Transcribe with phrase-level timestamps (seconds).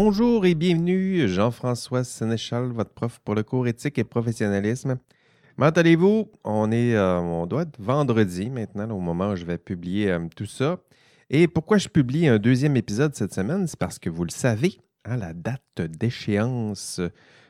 [0.00, 4.96] Bonjour et bienvenue, Jean-François Sénéchal, votre prof pour le cours éthique et professionnalisme.
[5.56, 6.30] Comment allez-vous?
[6.44, 10.20] On, est, euh, on doit être vendredi maintenant, au moment où je vais publier euh,
[10.36, 10.78] tout ça.
[11.30, 13.66] Et pourquoi je publie un deuxième épisode cette semaine?
[13.66, 17.00] C'est parce que vous le savez, hein, la date d'échéance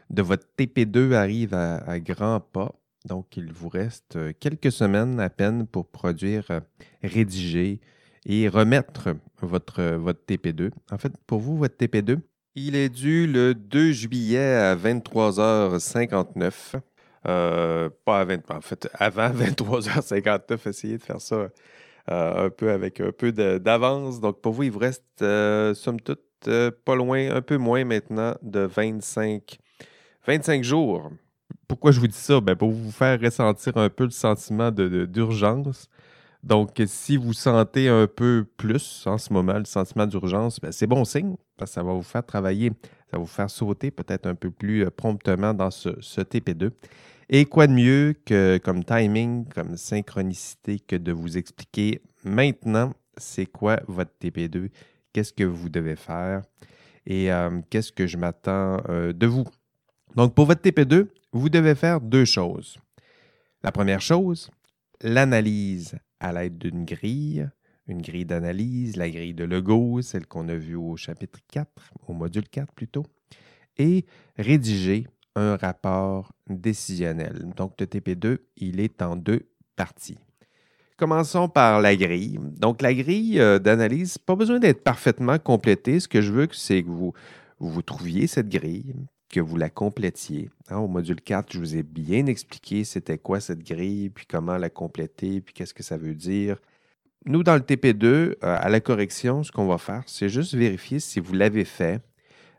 [0.08, 2.74] de votre TP2 arrive à, grands pas.
[3.04, 6.62] Donc, il vous reste euh, quelques semaines à peine pour produire,
[7.02, 7.82] rédiger
[8.24, 9.10] et remettre
[9.42, 10.70] votre, votre TP2.
[10.90, 12.20] En fait, pour vous, votre TP2,
[12.66, 16.74] il est dû le 2 juillet à 23h59.
[17.26, 21.48] Euh, pas à 20, en fait, avant 23h59, essayez de faire ça
[22.10, 24.20] un peu avec un peu d'avance.
[24.20, 26.22] Donc, pour vous, il vous reste, somme toute,
[26.84, 29.58] pas loin, un peu moins maintenant de 25
[30.28, 31.10] 25 jours.
[31.66, 32.40] Pourquoi je vous dis ça?
[32.40, 35.88] Ben, pour vous faire ressentir un peu le sentiment d'urgence.
[36.42, 40.86] Donc, si vous sentez un peu plus en ce moment le sentiment d'urgence, ben, c'est
[40.86, 42.70] bon signe parce que ça va vous faire travailler,
[43.10, 46.70] ça va vous faire sauter peut-être un peu plus euh, promptement dans ce, ce, TP2.
[47.28, 53.46] Et quoi de mieux que comme timing, comme synchronicité que de vous expliquer maintenant c'est
[53.46, 54.70] quoi votre TP2,
[55.12, 56.42] qu'est-ce que vous devez faire
[57.06, 59.44] et euh, qu'est-ce que je m'attends euh, de vous.
[60.14, 62.78] Donc, pour votre TP2, vous devez faire deux choses.
[63.62, 64.50] La première chose,
[65.02, 67.48] l'analyse à l'aide d'une grille,
[67.86, 71.68] une grille d'analyse, la grille de Lego, celle qu'on a vue au chapitre 4,
[72.06, 73.06] au module 4 plutôt,
[73.78, 74.04] et
[74.36, 77.50] rédiger un rapport décisionnel.
[77.56, 80.18] Donc, le TP2, il est en deux parties.
[80.96, 82.40] Commençons par la grille.
[82.58, 86.00] Donc, la grille euh, d'analyse, pas besoin d'être parfaitement complétée.
[86.00, 87.12] Ce que je veux, c'est que vous,
[87.60, 88.94] vous trouviez cette grille,
[89.28, 90.50] que vous la complétiez.
[90.70, 94.56] Hein, au module 4, je vous ai bien expliqué c'était quoi cette grille, puis comment
[94.56, 96.58] la compléter, puis qu'est-ce que ça veut dire.
[97.26, 101.00] Nous, dans le TP2, euh, à la correction, ce qu'on va faire, c'est juste vérifier
[101.00, 102.00] si vous l'avez fait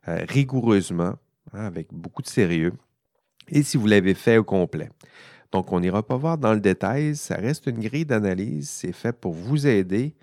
[0.08, 1.16] euh, rigoureusement,
[1.54, 2.74] hein, avec beaucoup de sérieux,
[3.50, 4.90] et si vous l'avez fait au complet.
[5.52, 9.14] Donc, on n'ira pas voir dans le détail, ça reste une grille d'analyse, c'est fait
[9.14, 10.14] pour vous aider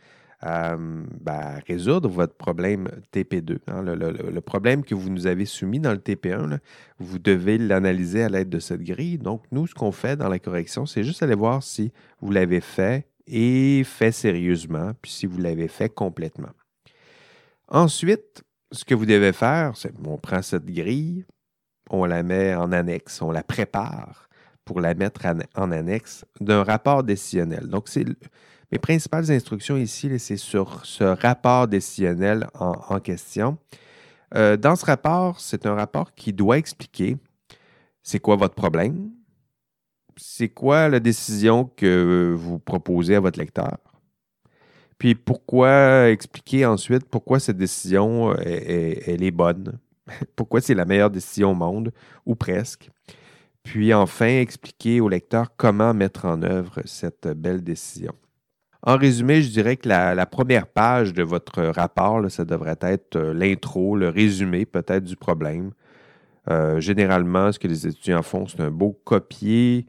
[0.42, 3.58] ben, résoudre votre problème TP2.
[3.68, 3.82] Hein.
[3.82, 6.58] le, problème que vous nous avez soumis dans le TP1,
[6.98, 9.18] vous devez l'analyser à l'aide de cette grille.
[9.18, 12.60] Donc, nous, ce qu'on fait dans la correction, c'est juste aller voir si vous l'avez
[12.60, 16.52] fait et fait sérieusement, puis si vous l'avez fait complètement.
[17.68, 21.24] Ensuite, ce que vous devez faire, c'est on prend cette grille,
[21.90, 24.28] on la met en annexe, on la prépare
[24.64, 25.22] pour la mettre
[25.54, 27.68] en annexe d'un rapport décisionnel.
[27.68, 28.04] Donc, c'est
[28.72, 33.58] mes principales instructions ici, c'est sur ce rapport décisionnel en, question.
[34.34, 37.16] Euh, dans ce rapport, c'est un rapport qui doit expliquer
[38.02, 39.10] c'est quoi votre problème,
[40.16, 43.78] c'est quoi la décision que vous proposez à votre lecteur,
[44.98, 49.78] puis pourquoi expliquer ensuite pourquoi cette décision est bonne,
[50.36, 51.92] pourquoi c'est la meilleure décision au monde,
[52.24, 52.90] ou presque.
[53.62, 58.14] Puis enfin, expliquer au lecteur comment mettre en œuvre cette belle décision.
[58.86, 63.34] En résumé, je dirais que la, première page de votre rapport, ça devrait être euh,
[63.34, 65.72] l'intro, le résumé peut-être du problème.
[66.48, 69.86] Euh, généralement, ce que les étudiants font, c'est un beau copier-coller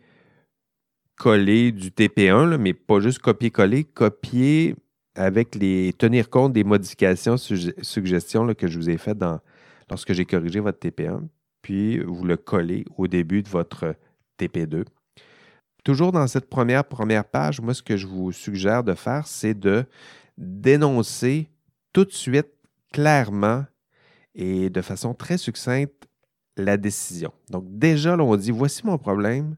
[1.74, 4.76] du TP1, mais pas juste copier-coller, copier
[5.14, 9.24] avec les tenir compte des modifications, suggestions que je vous ai faites
[9.92, 11.22] lorsque j'ai corrigé votre TP1,
[11.62, 13.94] puis vous le collez au début de votre
[14.40, 14.86] TP2.
[15.88, 19.54] Toujours dans cette première première page, moi, ce que je vous suggère de faire, c'est
[19.54, 19.86] de
[20.38, 21.50] dénoncer
[21.94, 22.50] tout de suite,
[22.92, 23.64] clairement
[24.36, 26.10] et de façon très succincte
[26.58, 27.32] la décision.
[27.50, 29.56] Donc déjà, là, on dit, voici mon problème,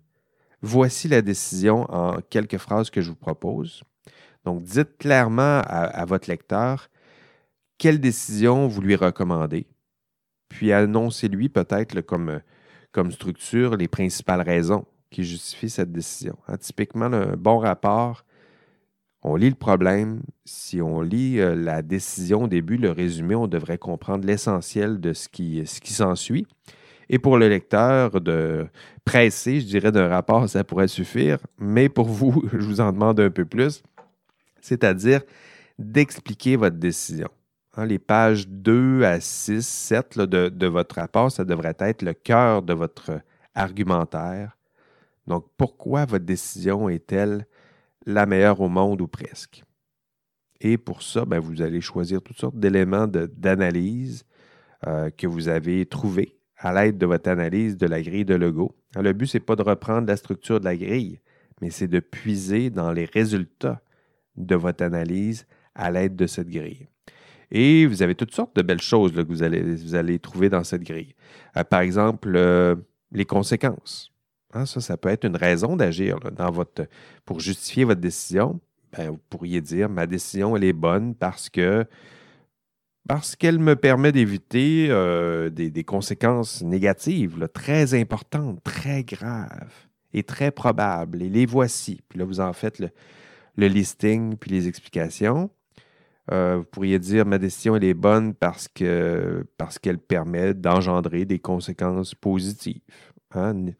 [0.61, 3.81] voici la décision en quelques phrases que je vous propose.
[4.45, 6.89] Donc dites clairement à, votre lecteur
[7.79, 9.65] quelle décision vous lui recommandez,
[10.47, 12.39] puis annoncez-lui peut-être comme,
[12.91, 16.37] comme structure les principales raisons qui justifie cette décision.
[16.47, 18.23] Hein, typiquement, un bon rapport,
[19.21, 20.21] on lit le problème.
[20.45, 25.13] Si on lit euh, la décision au début, le résumé, on devrait comprendre l'essentiel de
[25.13, 26.47] ce qui, ce qui s'ensuit.
[27.09, 28.67] Et pour le lecteur, de
[29.03, 31.39] presser, je dirais, d'un rapport, ça pourrait suffire.
[31.57, 33.83] Mais pour vous, je vous en demande un peu plus,
[34.61, 35.21] c'est-à-dire
[35.77, 37.29] d'expliquer votre décision.
[37.75, 42.13] Hein, les pages 2 à 6, 7 de, de votre rapport, ça devrait être le
[42.13, 43.21] cœur de votre
[43.55, 44.58] argumentaire
[45.29, 47.45] donc, pourquoi votre décision est-elle
[48.07, 49.63] la meilleure au monde ou presque?
[50.59, 54.25] Et pour ça, ben, vous allez choisir toutes sortes d'éléments d'analyse
[54.87, 58.75] euh, que vous avez trouvés à l'aide de votre analyse de la grille de logo.
[58.95, 61.21] Le but, ce n'est pas de reprendre la structure de la grille,
[61.61, 63.81] mais c'est de puiser dans les résultats
[64.35, 65.45] de votre analyse
[65.75, 66.87] à l'aide de cette grille.
[67.51, 70.63] Et vous avez toutes sortes de belles choses que vous allez, vous allez trouver dans
[70.63, 71.13] cette grille.
[71.55, 72.75] Euh, par exemple, euh,
[73.11, 74.11] les conséquences.
[74.53, 76.87] Hein, ça, ça peut être une raison d'agir dans votre,
[77.25, 78.59] pour justifier votre décision.
[78.97, 81.85] Ben, vous pourriez dire, ma décision, elle est bonne parce que
[83.09, 89.73] parce qu'elle me permet d'éviter euh, des, conséquences négatives très importantes, très graves
[90.13, 91.23] et très probables.
[91.23, 92.01] Et les voici.
[92.07, 95.49] Puis là, vous en faites le, listing puis les explications.
[96.31, 101.25] Euh, vous pourriez dire ma décision elle est bonne parce que parce qu'elle permet d'engendrer
[101.25, 102.81] des conséquences positives.
[103.35, 103.71] Hein.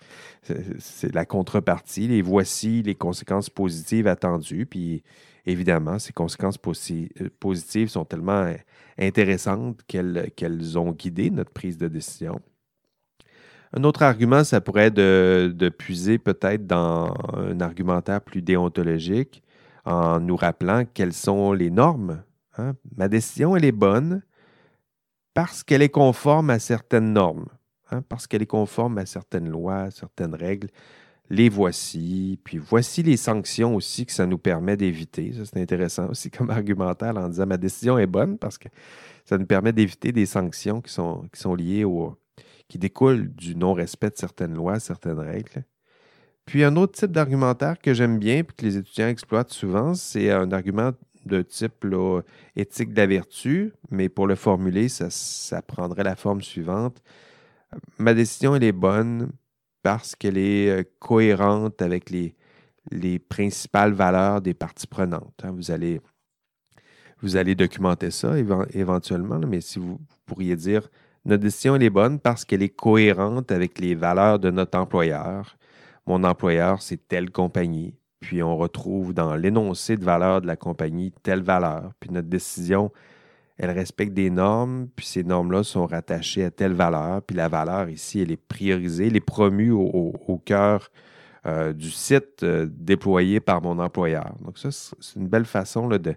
[0.80, 2.08] C'est la contrepartie.
[2.08, 4.66] Les voici les conséquences positives attendues.
[4.66, 5.04] Puis
[5.46, 6.60] évidemment, ces conséquences
[6.92, 8.54] euh, positives sont tellement
[8.98, 12.40] intéressantes qu'elles ont guidé notre prise de décision.
[13.74, 19.44] Un autre argument, ça pourrait être de, de puiser peut-être dans un argumentaire plus déontologique
[19.86, 22.24] en nous rappelant quelles sont les normes
[22.60, 22.74] Hein?
[22.98, 24.22] Ma décision, elle est bonne
[25.34, 27.48] parce qu'elle est conforme à certaines normes,
[27.92, 28.04] hein?
[28.08, 30.70] parce qu'elle est conforme à certaines lois, certaines règles.
[31.32, 35.32] Les voici, puis voici les sanctions aussi que ça nous permet d'éviter.
[35.34, 38.68] Ça, c'est intéressant aussi comme argumentaire en disant ma décision est bonne parce que
[39.26, 42.18] ça nous permet d'éviter des sanctions qui sont, qui sont liées au,
[42.68, 45.66] qui découlent du non-respect de certaines lois, certaines règles.
[46.46, 50.32] Puis un autre type d'argumentaire que j'aime bien et que les étudiants exploitent souvent, c'est
[50.32, 50.94] un argument
[51.26, 51.86] de type
[52.56, 57.02] éthique de la vertu, mais pour le formuler, ça, prendrait la forme suivante.
[57.98, 59.32] Ma décision, elle est bonne
[59.84, 62.36] parce qu'elle est euh, cohérente avec les,
[62.92, 65.42] les principales valeurs des parties prenantes.
[65.44, 65.52] Hein.
[65.52, 66.02] Vous, allez,
[67.22, 68.36] vous allez documenter ça
[68.74, 70.90] éventuellement, mais si vous, pourriez dire,
[71.26, 75.58] notre décision, elle est bonne parce qu'elle est cohérente avec les valeurs de notre employeur.
[76.08, 77.96] Mon employeur, c'est telle compagnie.
[78.20, 81.92] Puis on retrouve dans l'énoncé de valeur de la compagnie telle valeur.
[82.00, 82.92] Puis notre décision,
[83.60, 87.22] elle respecte des normes, puis ces normes-là sont rattachées à telle valeur.
[87.22, 90.90] Puis la valeur ici, elle est priorisée, elle est promue au, cœur
[91.46, 94.34] euh, du site euh, déployé par mon employeur.
[94.46, 96.16] Donc ça, c'est une belle façon de,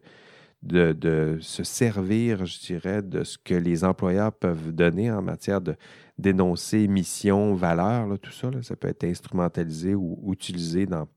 [0.63, 5.75] de, se servir, je dirais, de ce que les employeurs peuvent donner en matière de
[6.19, 8.49] d'énoncer mission, valeur, tout ça.
[8.61, 11.09] ça peut être instrumentalisé ou utilisé dans,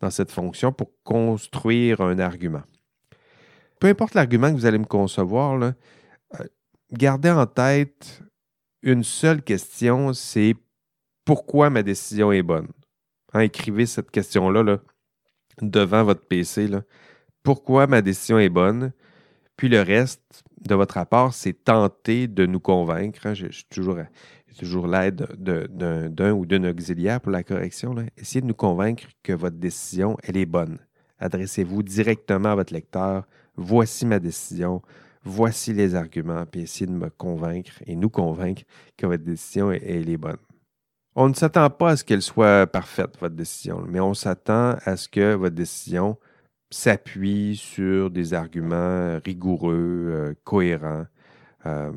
[0.00, 2.62] dans cette fonction pour construire un argument.
[3.80, 5.72] Peu importe l'argument que vous allez me concevoir, euh,
[6.92, 8.22] gardez en tête
[8.82, 10.54] une seule question, c'est
[11.24, 12.68] pourquoi ma décision est bonne?
[13.32, 14.78] Hein, écrivez cette question-là
[15.60, 16.68] devant votre PC.
[17.42, 18.92] Pourquoi ma décision est bonne?
[19.56, 23.26] Puis le reste de votre rapport, c'est tenter de nous convaincre.
[23.26, 23.98] Hein, suis toujours
[24.58, 27.94] toujours l'aide d'un ou d'une auxiliaire pour la correction.
[28.16, 30.78] Essayez de nous convaincre que votre décision, elle est bonne.
[31.18, 33.26] Adressez-vous directement à votre lecteur.
[33.58, 34.82] Voici ma décision.
[35.24, 36.46] Voici les arguments.
[36.46, 38.62] Puis essayez de me convaincre et nous convaincre
[38.96, 40.38] que votre décision, est bonne.
[41.16, 44.96] On ne s'attend pas à ce qu'elle soit parfaite, votre décision, mais on s'attend à
[44.96, 46.16] ce que votre décision
[46.70, 51.06] s'appuie sur des arguments rigoureux, euh, cohérents,
[51.66, 51.90] euh,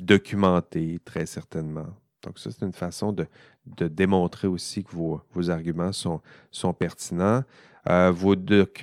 [0.00, 1.88] documentés, très certainement.
[2.28, 3.26] Donc, ça, c'est une façon de,
[3.88, 6.20] démontrer aussi que vos, arguments sont,
[6.50, 7.42] sont pertinents.
[7.88, 8.34] Euh, vos,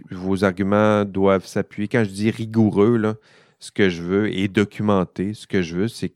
[0.09, 1.87] vos, arguments doivent s'appuyer.
[1.87, 3.13] Quand je dis rigoureux, là,
[3.59, 5.35] ce que je veux est documenté.
[5.35, 6.13] Ce que je veux, c'est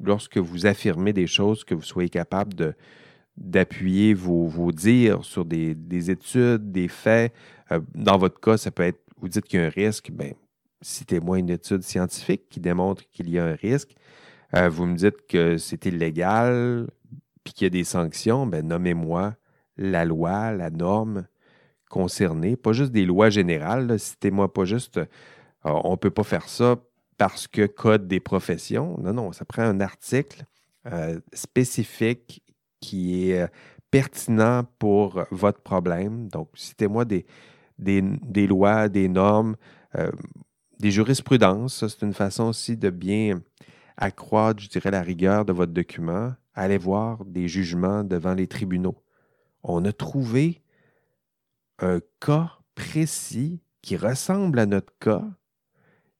[0.00, 2.74] lorsque vous affirmez des choses, que vous soyez capable de,
[3.36, 7.34] d'appuyer vos, vos, dires sur des, études, des faits.
[7.72, 10.32] Euh, dans votre cas, ça peut être, vous dites qu'il y a un risque, ben,
[10.80, 13.96] citez-moi une étude scientifique qui démontre qu'il y a un risque.
[14.54, 16.88] Euh, vous me dites que c'est illégal,
[17.44, 19.34] puis qu'il y a des sanctions, ben nommez-moi
[19.76, 21.26] la loi, la norme
[21.90, 23.98] concernée, pas juste des lois générales.
[23.98, 25.04] Citez-moi pas juste euh,
[25.64, 26.76] on ne peut pas faire ça
[27.16, 28.98] parce que code des professions.
[29.02, 30.44] Non, non, ça prend un article
[30.86, 32.42] euh, spécifique
[32.80, 33.48] qui est
[33.90, 36.28] pertinent pour votre problème.
[36.28, 37.26] Donc, citez-moi des,
[37.78, 39.56] des, lois, des normes,
[40.78, 41.86] des jurisprudences.
[41.88, 43.40] c'est une façon aussi de bien
[43.98, 49.02] accroître, je dirais, la rigueur de votre document, allez voir des jugements devant les tribunaux.
[49.62, 50.62] On a trouvé
[51.80, 55.24] un cas précis qui ressemble à notre cas,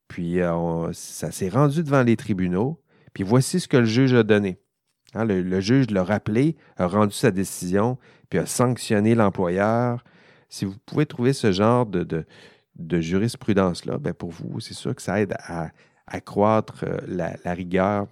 [0.09, 2.81] puis euh, ça s'est rendu devant les tribunaux,
[3.15, 4.61] puis voici ce que le juge a donné.
[5.15, 10.05] Hein, le, juge l'a rappelé, a rendu sa décision, puis a sanctionné l'employeur.
[10.49, 12.27] Si vous pouvez trouver ce genre de,
[12.77, 15.71] de, jurisprudence-là, ben pour vous, c'est sûr que ça aide à,
[16.11, 18.07] accroître euh, la, rigueur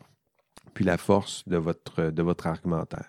[0.74, 3.08] puis la force de votre, de votre argumentaire.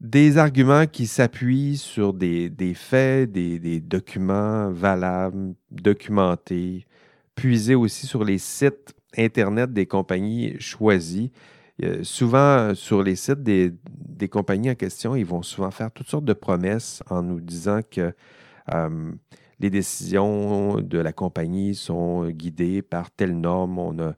[0.00, 6.86] Des arguments qui s'appuient sur des, faits, des, documents valables, documentés,
[7.34, 11.32] puisés aussi sur les sites Internet des compagnies choisies.
[12.02, 13.72] souvent, sur les sites des,
[14.30, 18.12] compagnies en question, ils vont souvent faire toutes sortes de promesses en nous disant que
[18.74, 19.12] euh,
[19.60, 23.78] les décisions de la compagnie sont guidées par telle norme.
[23.78, 24.14] On,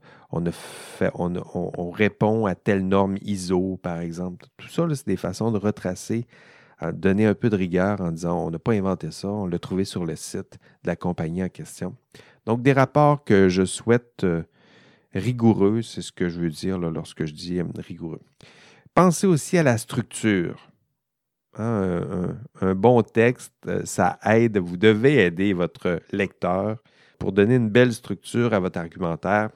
[1.91, 4.45] répond à telle norme ISO, par exemple.
[4.57, 6.27] Tout ça, c'est des façons de retracer,
[6.77, 9.59] à donner un peu de rigueur en disant on n'a pas inventé ça, on l'a
[9.59, 11.95] trouvé sur le site de la compagnie en question.
[12.45, 14.43] Donc, des rapports que je souhaite euh,
[15.13, 18.21] rigoureux, c'est ce que je veux dire lorsque je dis euh, rigoureux.
[18.93, 20.70] Pensez aussi à la structure.
[21.57, 22.35] Un,
[22.75, 26.77] bon texte, euh, ça aide, vous devez aider votre lecteur
[27.19, 29.49] pour donner une belle structure à votre argumentaire.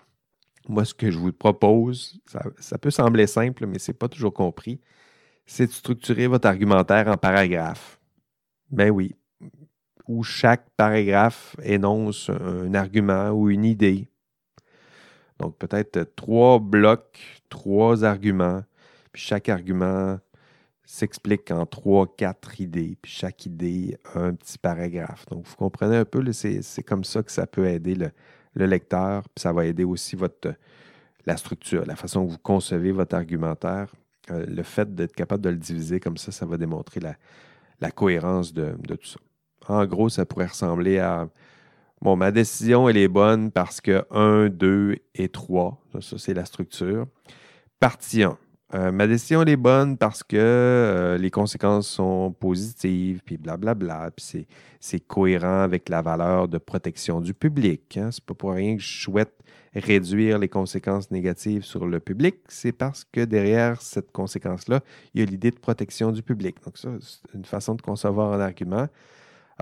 [0.67, 2.19] Moi, ce que je vous propose,
[2.57, 4.81] ça, peut sembler simple, mais ce n'est pas toujours compris,
[5.45, 7.99] c'est de structurer votre argumentaire en paragraphes.
[8.71, 9.15] Ben oui,
[10.07, 14.09] où chaque paragraphe énonce un argument ou une idée.
[15.39, 18.63] Donc peut-être trois blocs, trois arguments,
[19.11, 20.19] puis chaque argument
[20.85, 25.25] s'explique en trois, quatre idées, puis chaque idée un petit paragraphe.
[25.27, 29.41] Donc, vous comprenez un peu, c'est comme ça que ça peut aider le, lecteur, puis
[29.41, 30.53] ça va aider aussi votre,
[31.25, 33.93] la structure, la façon que vous concevez votre argumentaire.
[34.31, 38.53] Euh, le fait d'être capable de le diviser comme ça, ça va démontrer la, cohérence
[38.53, 39.19] de, de, tout ça.
[39.67, 41.27] En gros, ça pourrait ressembler à
[42.01, 46.45] Bon, ma décision, elle est bonne parce que 1, 2 et 3, ça, c'est la
[46.45, 47.07] structure.
[47.79, 48.37] Partie 1.
[48.73, 54.47] Euh, ma décision est bonne parce que euh, les conséquences sont positives, puis blablabla, puis
[54.79, 57.97] c'est cohérent avec la valeur de protection du public.
[57.97, 58.09] Hein.
[58.11, 59.33] C'est pas pour rien que je souhaite
[59.75, 64.81] réduire les conséquences négatives sur le public, c'est parce que derrière cette conséquence-là,
[65.13, 66.55] il y a l'idée de protection du public.
[66.63, 68.87] Donc ça, c'est une façon de concevoir un argument.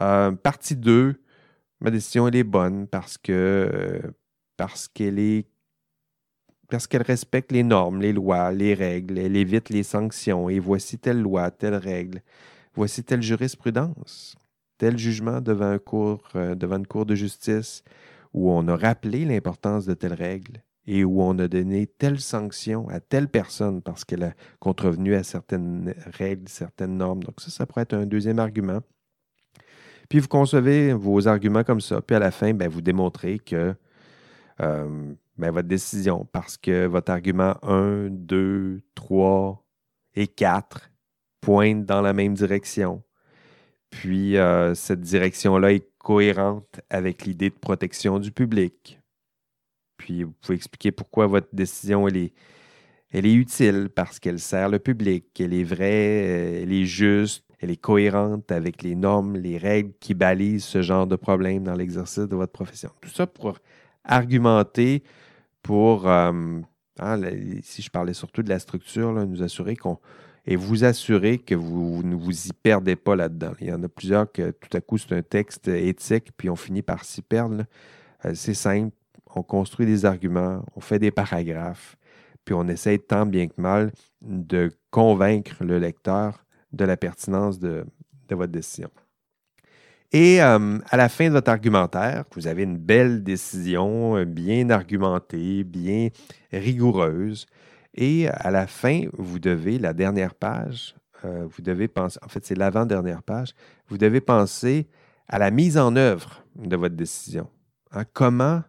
[0.02, 1.16] Euh, partie 2,
[1.82, 4.02] ma décision est bonne parce que
[4.56, 5.48] parce qu'elle est
[6.74, 10.98] parce qu'elle respecte les normes, les lois, les règles, elle évite les sanctions, et voici
[10.98, 12.24] telle loi, telle règle,
[12.74, 14.36] voici telle jurisprudence,
[14.80, 17.84] tel jugement devant, un cours, euh, devant une cour de justice,
[18.34, 22.90] où on a rappelé l'importance de telle règle et où on a donné telle sanction
[22.90, 27.22] à telle personne parce qu'elle a contrevenu à certaines règles, certaines normes.
[27.22, 28.80] Donc ça, ça pourrait être un deuxième argument.
[30.10, 33.76] Puis vous concevez vos arguments comme ça, puis à la fin, ben, vous démontrez que
[34.60, 39.66] euh, ben, votre décision parce que votre argument 1, 2, 3
[40.16, 40.92] et 4
[41.42, 43.04] pointent dans la même direction.
[43.90, 49.00] Puis euh, cette direction-là est cohérente avec l'idée de protection du public.
[49.98, 52.34] Puis vous pouvez expliquer pourquoi votre décision est,
[53.12, 57.72] elle est utile parce qu'elle sert le public, elle est vraie, elle est juste, elle
[57.72, 62.28] est cohérente avec les normes, les règles qui balisent ce genre de problème dans l'exercice
[62.28, 62.90] de votre profession.
[63.00, 63.60] Tout ça pour
[64.04, 65.04] argumenter
[65.64, 66.60] pour, euh,
[67.00, 67.22] hein,
[67.64, 70.00] si je parlais surtout de la structure, nous assurer qu'on
[70.46, 73.54] et vous assurer que vous ne vous y perdez pas là-dedans.
[73.62, 76.56] Il y en a plusieurs que tout à coup, c'est un texte éthique, puis on
[76.56, 77.64] finit par s'y perdre.
[78.26, 78.94] Euh, c'est simple,
[79.36, 81.96] on construit des arguments, on fait des paragraphes,
[82.44, 83.92] puis on essaie tant bien que mal
[84.22, 87.86] de convaincre le lecteur de la pertinence de
[88.30, 88.90] votre décision.
[90.14, 94.70] Et euh, à la fin de votre argumentaire, vous avez une belle décision, euh, bien
[94.70, 96.10] argumentée, bien
[96.52, 97.48] rigoureuse.
[97.96, 102.46] Et à la fin, vous devez, la dernière page, euh, vous devez penser, en fait,
[102.46, 103.54] c'est l'avant-dernière page,
[103.88, 104.88] vous devez penser
[105.28, 107.50] à la mise en œuvre de votre décision.
[107.92, 108.62] Hein, comment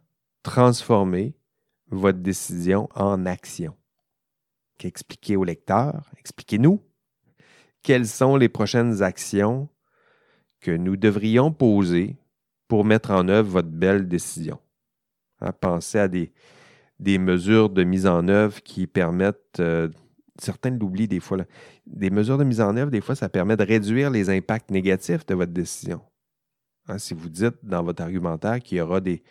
[0.43, 1.37] transformer
[1.91, 3.77] votre décision en action?
[4.83, 6.81] Expliquez au lecteur, expliquez-nous
[7.83, 9.69] quelles sont les prochaines actions
[10.65, 12.17] que nous devrions poser
[12.69, 14.59] pour mettre en œuvre votre belle décision.
[15.43, 16.33] Hein, pensez à des,
[17.19, 19.91] mesures de mise en œuvre qui permettent, euh,
[20.41, 21.37] certains l'oublient des fois,
[21.87, 25.27] des mesures de mise en œuvre, des fois, ça permet de réduire les impacts négatifs
[25.27, 26.01] de votre décision.
[26.89, 29.23] Hein, si vous dites dans votre argumentaire qu'il y aura des,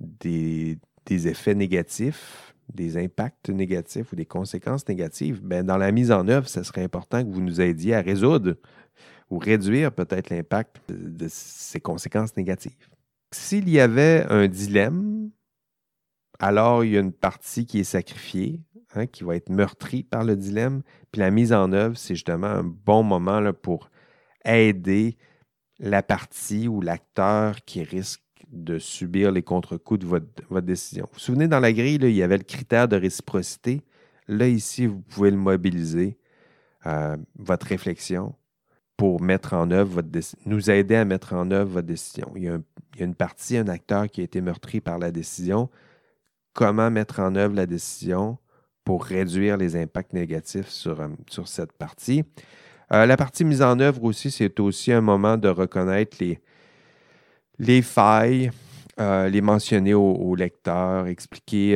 [0.00, 0.78] des,
[1.28, 6.48] effets négatifs, des impacts négatifs ou des conséquences négatives, ben dans la mise en œuvre,
[6.48, 8.56] ce serait important que vous nous aidiez à résoudre
[9.30, 12.88] ou réduire peut-être l'impact de ces conséquences négatives.
[13.32, 15.30] S'il y avait un dilemme,
[16.38, 18.60] alors il y a une partie qui est sacrifiée,
[18.94, 22.46] hein, qui va être meurtrie par le dilemme, puis la mise en œuvre, c'est justement
[22.46, 23.90] un bon moment là, pour
[24.44, 25.16] aider
[25.78, 31.06] la partie ou l'acteur qui risque de subir les contre-coups de votre, décision.
[31.06, 33.82] Vous vous souvenez, dans la grille, il y avait le critère de réciprocité.
[34.28, 36.16] Là, ici, vous pouvez le mobiliser,
[36.86, 38.34] euh, votre réflexion,
[38.96, 40.08] pour mettre en œuvre votre
[40.46, 42.32] nous aider à mettre en œuvre votre décision.
[42.36, 42.58] Il y, a
[42.98, 45.68] une partie, un acteur qui a été meurtri par la décision.
[46.52, 48.38] comment mettre en œuvre la décision
[48.84, 52.22] pour réduire les impacts négatifs sur, euh, sur cette partie?
[52.92, 56.38] Euh, la partie mise en œuvre aussi, c'est aussi un moment de reconnaître les,
[57.58, 58.52] les failles,
[59.00, 61.72] euh, les mentionner au, lecteur, expliquer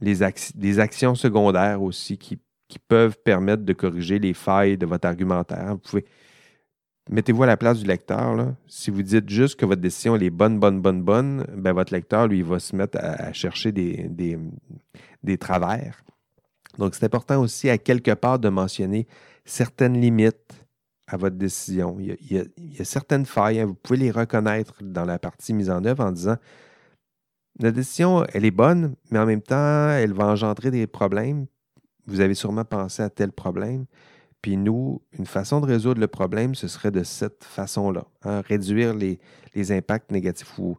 [0.00, 0.18] les,
[0.60, 5.70] les, actions secondaires aussi qui, qui, peuvent permettre de corriger les failles de votre argumentaire.
[5.72, 6.04] Vous pouvez
[7.10, 8.54] mettez-vous à la place du lecteur.
[8.66, 12.26] Si vous dites juste que votre décision est bonne, bonne, bonne, bonne, ben votre lecteur,
[12.26, 14.38] lui, va se mettre à, chercher des, des,
[15.22, 16.02] des, travers.
[16.78, 19.06] Donc, c'est important aussi à quelque part de mentionner
[19.44, 20.64] certaines limites
[21.06, 21.98] à votre décision.
[22.00, 23.66] Il y a, certaines failles, hein.
[23.66, 26.36] vous pouvez les reconnaître dans la partie mise en œuvre en disant
[27.60, 31.46] la décision, elle est bonne, mais en même temps, elle va engendrer des problèmes.
[32.06, 33.86] Vous avez sûrement pensé à tel problème.
[34.44, 38.04] Puis nous, une façon de résoudre le problème, ce serait de cette façon-là.
[38.24, 39.18] Hein, réduire les,
[39.72, 40.76] impacts négatifs ou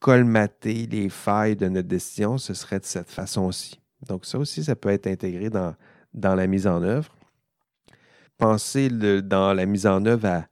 [0.00, 3.80] colmater les failles de notre décision, ce serait de cette façon-ci.
[4.08, 5.76] Donc ça aussi, ça peut être intégré dans,
[6.12, 7.14] dans la mise en œuvre.
[8.36, 8.88] Pensez
[9.22, 10.46] dans la mise en œuvre à,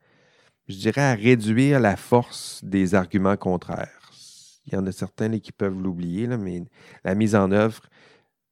[0.69, 4.13] je dirais, à réduire la force des arguments contraires.
[4.67, 6.63] Il y en a certains qui peuvent l'oublier, mais
[7.03, 7.81] la mise en œuvre,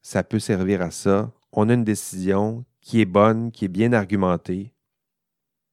[0.00, 1.30] ça peut servir à ça.
[1.52, 4.74] On a une décision qui est bonne, qui est bien argumentée.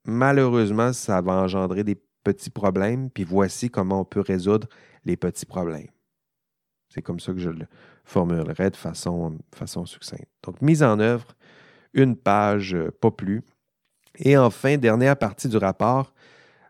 [0.05, 4.67] Malheureusement, ça va engendrer des petits problèmes, puis voici comment on peut résoudre
[5.03, 5.89] les petits problèmes.
[6.89, 7.67] C'est comme ça que je le
[8.05, 10.29] formulerai de façon, façon succincte.
[10.43, 11.27] Donc, mise en œuvre,
[11.93, 13.43] une page, euh, pas plus.
[14.15, 16.13] Et enfin, dernière partie du rapport,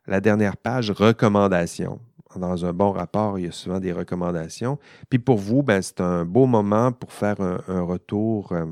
[0.08, 2.00] la dernière page, recommandations.
[2.36, 4.78] Dans un bon rapport, il y a souvent des recommandations.
[5.10, 8.66] Puis pour vous, ben, c'est un beau moment pour faire un, retour euh,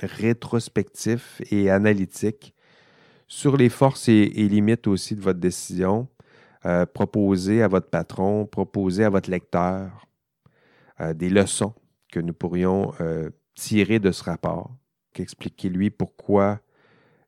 [0.00, 2.54] rétrospectif et analytique
[3.26, 6.08] sur les forces et, limites aussi de votre décision.
[6.66, 10.06] Euh, proposer à votre patron, proposer à votre lecteur
[11.00, 11.74] euh, des leçons
[12.10, 14.74] que nous pourrions euh, tirer de ce rapport,
[15.12, 16.60] qu'expliquer-lui pourquoi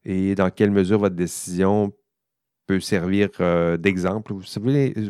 [0.06, 1.92] et dans quelle mesure votre décision
[2.66, 3.28] peut servir
[3.78, 4.32] d'exemple.
[4.32, 4.44] Vous vous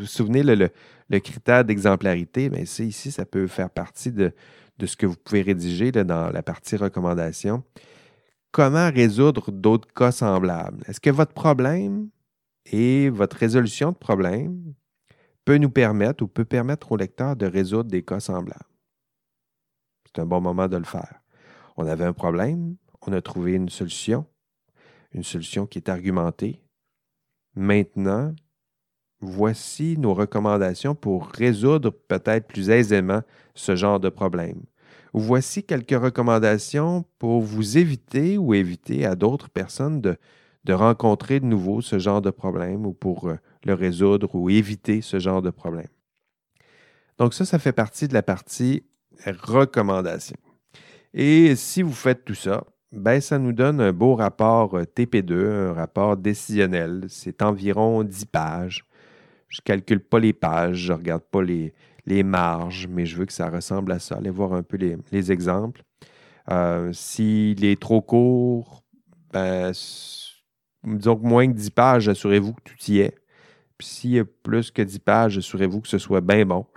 [0.06, 0.70] souvenez, le,
[1.08, 4.32] le, critère d'exemplarité, mais ben, ici, ça peut faire partie de,
[4.78, 7.64] de ce que vous pouvez rédiger dans la partie recommandations.
[8.52, 10.82] Comment résoudre d'autres cas semblables?
[10.86, 12.08] Est-ce que votre problème
[12.64, 14.74] et votre résolution de problème
[15.44, 18.64] peut nous permettre ou peut permettre au lecteur de résoudre des cas semblables?
[20.06, 21.20] C'est un bon moment de le faire.
[21.76, 24.26] On avait un problème, on a trouvé une solution,
[25.12, 26.62] une solution qui est argumentée.
[27.54, 28.34] Maintenant,
[29.26, 33.22] voici nos recommandations pour résoudre peut-être plus aisément
[33.54, 34.62] ce genre de problème.
[35.12, 40.18] Voici quelques recommandations pour vous éviter ou éviter à d'autres personnes de,
[40.68, 45.20] rencontrer de nouveau ce genre de problème ou pour euh, le résoudre ou éviter ce
[45.20, 45.86] genre de problème.
[47.18, 48.82] Donc ça, ça fait partie de la partie
[49.24, 50.36] recommandations.
[51.14, 55.70] Et si vous faites tout ça, ben, ça nous donne un beau rapport euh, TP2,
[55.70, 57.04] un rapport décisionnel.
[57.08, 58.85] C'est environ 10 pages.
[59.48, 61.72] Je calcule pas les pages, je regarde pas les,
[62.22, 64.16] marges, mais je veux que ça ressemble à ça.
[64.16, 65.82] Allez voir un peu les, exemples.
[66.50, 68.84] Euh, s'il est trop court,
[69.32, 69.72] ben,
[70.84, 73.18] disons que moins que 10 pages, assurez-vous que tout y est.
[73.78, 76.66] Puis s'il y a plus que 10 pages, assurez-vous que ce soit bien bon.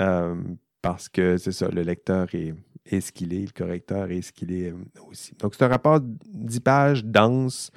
[0.00, 0.36] Euh,
[0.80, 4.52] parce que c'est ça, le lecteur est, ce qu'il est, le correcteur est ce qu'il
[4.52, 4.76] est euh,
[5.08, 5.34] aussi.
[5.40, 7.72] Donc, c'est un rapport 10 pages dense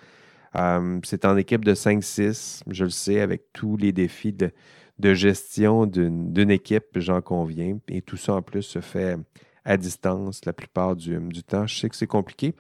[0.56, 4.52] euh, c'est en équipe de 5-6, je le sais, avec tous les défis de,
[5.14, 7.80] gestion d'une équipe, j'en conviens.
[7.88, 9.18] Et tout ça, en plus, se fait
[9.66, 11.68] à distance la plupart du, temps.
[11.68, 12.54] Je sais que c'est compliqué,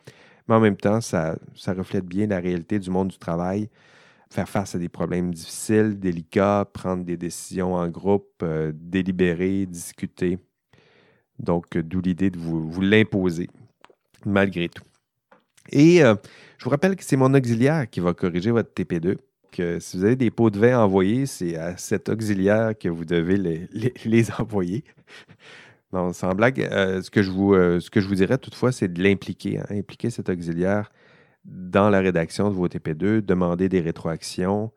[0.47, 3.69] mais en même temps, ça, reflète bien la réalité du monde du travail.
[4.29, 10.39] Faire face à des problèmes difficiles, délicats, prendre des décisions en groupe, euh, délibérer, discuter.
[11.37, 13.49] Donc, d'où l'idée de vous l'imposer,
[14.25, 14.83] malgré tout.
[15.71, 16.15] Et euh,
[16.57, 19.17] je vous rappelle que c'est mon auxiliaire qui va corriger votre TP2.
[19.51, 23.05] Que si vous avez des pots de vin envoyés, c'est à cet auxiliaire que vous
[23.05, 23.37] devez
[24.05, 24.83] les, envoyer.
[25.91, 28.71] Non, sans blague, euh, ce, que je vous, euh, ce que je vous dirais toutefois,
[28.71, 29.59] c'est de l'impliquer.
[29.59, 29.65] Hein.
[29.71, 30.91] impliquer cet auxiliaire
[31.43, 34.71] dans la rédaction de vos TP2, demander des rétroactions,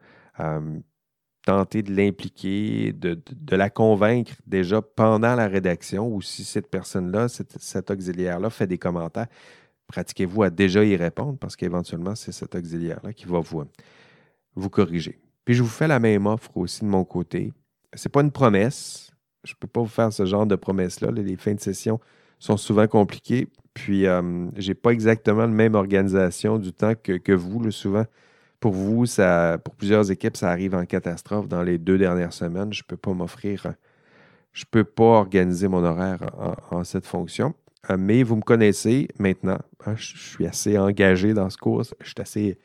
[1.44, 3.20] tenter de l'impliquer, de,
[3.54, 9.28] la convaincre déjà pendant la rédaction ou si cette personne-là, cet auxiliaire-là fait des commentaires,
[9.87, 13.64] pratiquez-vous à déjà y répondre parce qu'éventuellement, c'est cet auxiliaire-là qui va vous,
[14.55, 15.18] vous corriger.
[15.44, 17.53] Puis je vous fais la même offre aussi de mon côté.
[17.94, 19.11] Ce n'est pas une promesse.
[19.44, 21.11] Je ne peux pas vous faire ce genre de promesse-là.
[21.11, 22.01] Les fins de session
[22.38, 23.49] sont souvent compliquées.
[23.75, 27.70] Puis, euh, je n'ai pas exactement la même organisation du temps que, vous.
[27.70, 28.05] souvent,
[28.61, 32.73] pour vous, ça, pour plusieurs équipes, ça arrive en catastrophe dans les deux dernières semaines.
[32.73, 33.75] Je ne peux pas m'offrir
[34.55, 36.20] je ne peux pas organiser mon horaire
[36.70, 37.55] en, cette fonction.
[37.90, 39.59] Euh, mais vous me connaissez maintenant.
[39.87, 41.83] Hein, je suis assez engagé dans ce cours.
[42.01, 42.59] Je suis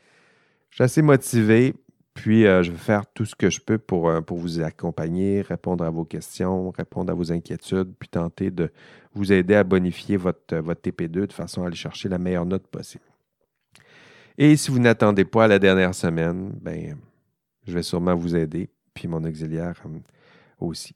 [0.80, 1.76] assez, motivé.
[2.14, 5.84] Puis, euh, je vais faire tout ce que je peux pour, pour vous accompagner, répondre
[5.84, 8.72] à vos questions, répondre à vos inquiétudes, puis tenter de
[9.14, 12.68] vous aider à bonifier votre, votre TP2 de façon à aller chercher la meilleure note
[12.68, 13.04] possible.
[14.38, 16.98] Et si vous n'attendez pas à la dernière semaine, ben,
[17.68, 20.00] je vais sûrement vous aider, puis mon auxiliaire euh,
[20.60, 20.96] aussi.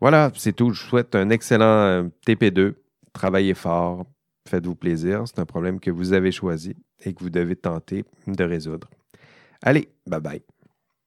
[0.00, 0.70] Voilà, c'est tout.
[0.70, 2.74] Je vous souhaite un excellent euh, TP2.
[3.12, 4.06] Travaillez fort,
[4.48, 5.24] faites-vous plaisir.
[5.26, 8.88] C'est un problème que vous avez choisi et que vous devez tenter de résoudre.
[9.62, 10.42] Allez, bye bye.